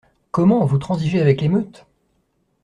[0.31, 0.65] Comment!
[0.65, 1.85] vous transigez avec l’émeute?